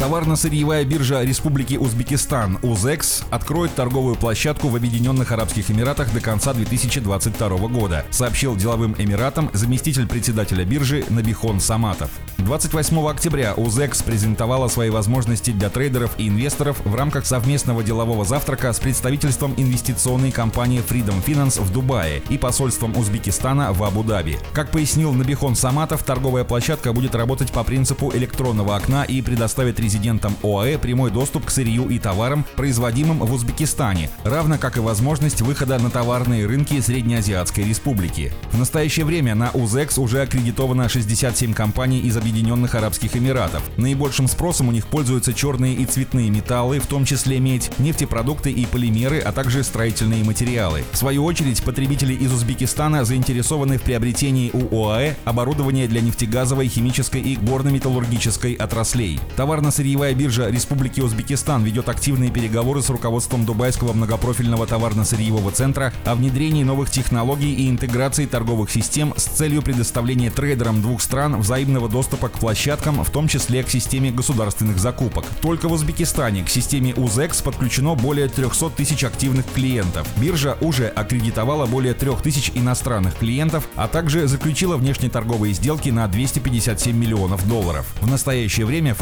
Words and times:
Товарно-сырьевая 0.00 0.86
биржа 0.86 1.22
Республики 1.22 1.74
Узбекистан 1.74 2.58
УЗЭКС 2.62 3.24
откроет 3.28 3.74
торговую 3.74 4.16
площадку 4.16 4.68
в 4.68 4.76
Объединенных 4.76 5.30
Арабских 5.30 5.70
Эмиратах 5.70 6.10
до 6.14 6.20
конца 6.20 6.54
2022 6.54 7.48
года, 7.68 8.06
сообщил 8.08 8.56
деловым 8.56 8.94
Эмиратам 8.96 9.50
заместитель 9.52 10.06
председателя 10.06 10.64
биржи 10.64 11.04
Набихон 11.10 11.60
Саматов. 11.60 12.08
28 12.38 13.06
октября 13.06 13.52
УЗЭКС 13.52 14.02
презентовала 14.02 14.68
свои 14.68 14.88
возможности 14.88 15.50
для 15.50 15.68
трейдеров 15.68 16.18
и 16.18 16.28
инвесторов 16.28 16.80
в 16.86 16.94
рамках 16.94 17.26
совместного 17.26 17.82
делового 17.82 18.24
завтрака 18.24 18.72
с 18.72 18.80
представительством 18.80 19.52
инвестиционной 19.58 20.32
компании 20.32 20.82
Freedom 20.82 21.22
Finance 21.22 21.60
в 21.60 21.70
Дубае 21.70 22.22
и 22.30 22.38
посольством 22.38 22.96
Узбекистана 22.96 23.74
в 23.74 23.84
Абу-Даби. 23.84 24.38
Как 24.54 24.70
пояснил 24.70 25.12
Набихон 25.12 25.54
Саматов, 25.56 26.02
торговая 26.04 26.44
площадка 26.44 26.94
будет 26.94 27.14
работать 27.14 27.52
по 27.52 27.62
принципу 27.64 28.10
электронного 28.14 28.74
окна 28.74 29.04
и 29.04 29.20
предоставит 29.20 29.78
резидентам 29.90 30.36
ОАЭ 30.44 30.78
прямой 30.78 31.10
доступ 31.10 31.46
к 31.46 31.50
сырью 31.50 31.88
и 31.88 31.98
товарам, 31.98 32.44
производимым 32.54 33.18
в 33.18 33.32
Узбекистане, 33.32 34.08
равно 34.22 34.56
как 34.56 34.76
и 34.76 34.80
возможность 34.80 35.42
выхода 35.42 35.80
на 35.80 35.90
товарные 35.90 36.46
рынки 36.46 36.80
Среднеазиатской 36.80 37.64
Республики. 37.64 38.32
В 38.52 38.58
настоящее 38.58 39.04
время 39.04 39.34
на 39.34 39.50
УЗЭКС 39.50 39.98
уже 39.98 40.22
аккредитовано 40.22 40.88
67 40.88 41.54
компаний 41.54 41.98
из 41.98 42.16
Объединенных 42.16 42.76
Арабских 42.76 43.16
Эмиратов. 43.16 43.62
Наибольшим 43.76 44.28
спросом 44.28 44.68
у 44.68 44.72
них 44.72 44.86
пользуются 44.86 45.34
черные 45.34 45.74
и 45.74 45.84
цветные 45.86 46.30
металлы, 46.30 46.78
в 46.78 46.86
том 46.86 47.04
числе 47.04 47.40
медь, 47.40 47.70
нефтепродукты 47.78 48.52
и 48.52 48.66
полимеры, 48.66 49.18
а 49.18 49.32
также 49.32 49.64
строительные 49.64 50.22
материалы. 50.22 50.84
В 50.92 50.96
свою 50.96 51.24
очередь, 51.24 51.64
потребители 51.64 52.14
из 52.14 52.32
Узбекистана 52.32 53.04
заинтересованы 53.04 53.78
в 53.78 53.82
приобретении 53.82 54.52
у 54.52 54.84
ОАЭ 54.84 55.16
оборудования 55.24 55.88
для 55.88 56.00
нефтегазовой, 56.00 56.68
химической 56.68 57.20
и 57.20 57.34
горно-металлургической 57.36 58.54
отраслей. 58.54 59.18
Товарно 59.34 59.72
сырьевая 59.80 60.12
биржа 60.12 60.50
Республики 60.50 61.00
Узбекистан 61.00 61.64
ведет 61.64 61.88
активные 61.88 62.30
переговоры 62.30 62.82
с 62.82 62.90
руководством 62.90 63.46
Дубайского 63.46 63.94
многопрофильного 63.94 64.66
товарно-сырьевого 64.66 65.52
центра 65.52 65.90
о 66.04 66.16
внедрении 66.16 66.64
новых 66.64 66.90
технологий 66.90 67.54
и 67.54 67.70
интеграции 67.70 68.26
торговых 68.26 68.70
систем 68.70 69.14
с 69.16 69.24
целью 69.24 69.62
предоставления 69.62 70.30
трейдерам 70.30 70.82
двух 70.82 71.00
стран 71.00 71.40
взаимного 71.40 71.88
доступа 71.88 72.28
к 72.28 72.38
площадкам, 72.38 73.02
в 73.02 73.08
том 73.08 73.26
числе 73.26 73.62
к 73.62 73.70
системе 73.70 74.10
государственных 74.10 74.78
закупок. 74.78 75.24
Только 75.40 75.66
в 75.66 75.72
Узбекистане 75.72 76.44
к 76.44 76.50
системе 76.50 76.92
УЗЭКС 76.94 77.40
подключено 77.40 77.94
более 77.94 78.28
300 78.28 78.68
тысяч 78.76 79.02
активных 79.02 79.46
клиентов. 79.50 80.06
Биржа 80.18 80.58
уже 80.60 80.88
аккредитовала 80.88 81.64
более 81.64 81.94
3000 81.94 82.52
иностранных 82.54 83.16
клиентов, 83.16 83.66
а 83.76 83.88
также 83.88 84.28
заключила 84.28 84.76
внешнеторговые 84.76 85.54
сделки 85.54 85.88
на 85.88 86.06
257 86.06 86.94
миллионов 86.94 87.48
долларов. 87.48 87.86
В 88.02 88.06
настоящее 88.06 88.66
время 88.66 88.92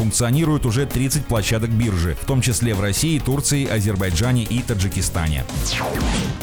функционируют 0.59 0.65
уже 0.65 0.85
30 0.85 1.25
площадок 1.25 1.69
биржи, 1.69 2.15
в 2.21 2.25
том 2.25 2.41
числе 2.41 2.73
в 2.73 2.81
России, 2.81 3.19
Турции, 3.19 3.67
Азербайджане 3.67 4.43
и 4.43 4.61
Таджикистане. 4.61 5.43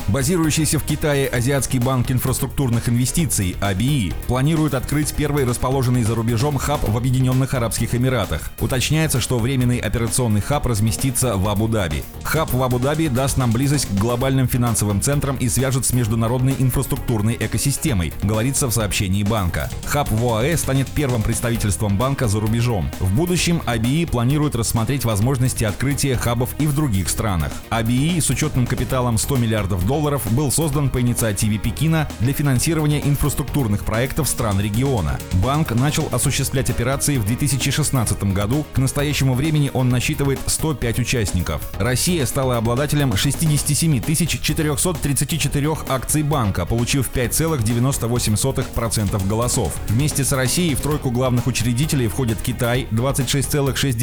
Базирующийся 0.08 0.78
в 0.78 0.84
Китае 0.84 1.26
Азиатский 1.26 1.80
банк 1.80 2.10
инфраструктурных 2.10 2.88
инвестиций 2.88 3.56
АБИ 3.60 4.12
планирует 4.28 4.74
открыть 4.74 5.12
первый 5.14 5.44
расположенный 5.44 6.04
за 6.04 6.14
рубежом 6.14 6.58
хаб 6.58 6.88
в 6.88 6.96
Объединенных 6.96 7.54
Арабских 7.54 7.94
Эмиратах. 7.94 8.52
Уточняется, 8.60 9.20
что 9.20 9.38
временный 9.38 9.78
операционный 9.78 10.40
хаб 10.40 10.66
разместится 10.66 11.36
в 11.36 11.48
Абу-Даби. 11.48 12.04
Хаб 12.22 12.52
в 12.52 12.62
Абу-Даби 12.62 13.08
даст 13.08 13.36
нам 13.36 13.50
близость 13.50 13.88
к 13.88 13.98
глобальным 13.98 14.46
финансовым 14.46 15.02
центрам 15.02 15.36
и 15.36 15.48
свяжет 15.48 15.84
с 15.84 15.92
международной 15.92 16.54
инфраструктурной 16.58 17.36
экосистемой, 17.40 18.12
говорится 18.22 18.68
в 18.68 18.72
сообщении 18.72 19.24
банка. 19.24 19.68
Хаб 19.86 20.08
в 20.10 20.24
ОАЭ 20.24 20.56
станет 20.56 20.86
первым 20.88 21.22
представительством 21.22 21.98
банка 21.98 22.28
за 22.28 22.38
рубежом. 22.38 22.88
В 23.00 23.12
будущем 23.12 23.60
АБИ 23.66 24.05
планирует 24.06 24.56
рассмотреть 24.56 25.04
возможности 25.04 25.64
открытия 25.64 26.16
хабов 26.16 26.50
и 26.58 26.66
в 26.66 26.74
других 26.74 27.08
странах. 27.08 27.52
АБИ 27.70 28.20
с 28.20 28.30
учетным 28.30 28.66
капиталом 28.66 29.18
100 29.18 29.36
миллиардов 29.36 29.86
долларов 29.86 30.22
был 30.32 30.50
создан 30.50 30.90
по 30.90 31.00
инициативе 31.00 31.58
Пекина 31.58 32.08
для 32.20 32.32
финансирования 32.32 33.06
инфраструктурных 33.06 33.84
проектов 33.84 34.28
стран 34.28 34.60
региона. 34.60 35.18
Банк 35.34 35.72
начал 35.72 36.08
осуществлять 36.12 36.70
операции 36.70 37.18
в 37.18 37.26
2016 37.26 38.22
году. 38.32 38.64
К 38.72 38.78
настоящему 38.78 39.34
времени 39.34 39.70
он 39.74 39.88
насчитывает 39.88 40.38
105 40.46 41.00
участников. 41.00 41.62
Россия 41.78 42.24
стала 42.26 42.56
обладателем 42.56 43.16
67 43.16 44.00
434 44.00 45.76
акций 45.88 46.22
банка, 46.22 46.66
получив 46.66 47.10
5,98% 47.12 49.26
голосов. 49.26 49.74
Вместе 49.88 50.24
с 50.24 50.32
Россией 50.32 50.74
в 50.74 50.80
тройку 50.80 51.10
главных 51.10 51.46
учредителей 51.46 52.08
входят 52.08 52.38
Китай 52.42 52.86
26,6% 52.90 53.95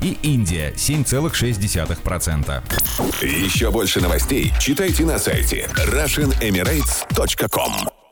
и 0.00 0.16
Индия 0.22 0.72
7,6%. 0.76 2.62
Еще 3.22 3.70
больше 3.70 4.00
новостей 4.00 4.54
читайте 4.58 5.04
на 5.04 5.18
сайте 5.18 5.68
RussianEmirates.com 5.74 8.03